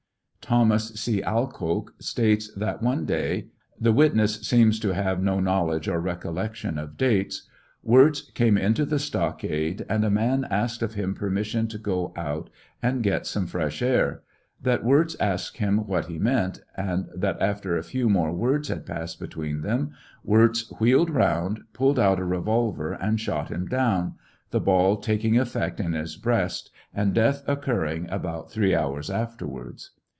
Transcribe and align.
Thomas 0.43 0.89
C. 0.95 1.23
Alcoke 1.23 1.93
states 1.99 2.51
that 2.55 2.81
one 2.81 3.05
day 3.05 3.47
(the 3.79 3.93
witness 3.93 4.41
seems 4.41 4.81
to 4.81 4.93
have 4.93 5.23
no 5.23 5.39
know 5.39 5.65
ledge 5.67 5.87
or 5.87 6.01
recollection 6.01 6.77
of 6.77 6.97
dates) 6.97 7.47
Wirz 7.83 8.29
came 8.33 8.57
into 8.57 8.83
the 8.83 8.99
stockade 8.99 9.85
and 9.87 10.03
a 10.03 10.09
man 10.09 10.45
asked 10.49 10.81
of 10.81 10.93
TRIAL 10.95 11.11
OF 11.11 11.17
HENRY 11.19 11.21
WIRZ. 11.21 11.21
811 11.21 11.31
liim 11.31 11.31
permission 11.31 11.67
to 11.69 11.77
go 11.77 12.13
out 12.17 12.49
aud 12.83 13.01
get 13.01 13.25
some 13.25 13.47
fresh 13.47 13.81
air; 13.81 14.23
that 14.61 14.83
Wirz 14.83 15.15
asked 15.21 15.57
him 15.59 15.87
what 15.87 16.07
he 16.07 16.19
meant, 16.19 16.59
and 16.75 17.07
that 17.15 17.41
after 17.41 17.77
a 17.77 17.83
few 17.83 18.09
more 18.09 18.33
words 18.33 18.67
had 18.67 18.85
passed 18.85 19.21
between 19.21 19.61
them, 19.61 19.91
Wirz" 20.25 20.67
wheeled 20.81 21.11
around," 21.11 21.61
pulled 21.71 21.99
out 21.99 22.19
a 22.19 22.25
revolver 22.25 22.91
and 22.91 23.21
shot 23.21 23.51
Mm 23.51 23.69
down, 23.69 24.15
the 24.49 24.59
ball 24.59 24.97
taking 24.97 25.37
effect 25.39 25.79
in 25.79 25.93
his 25.93 26.17
breast, 26.17 26.71
and 26.93 27.13
death 27.13 27.41
occurring 27.47 28.09
about 28.09 28.51
three 28.51 28.75
hours 28.75 29.09
afterwards. 29.09 29.91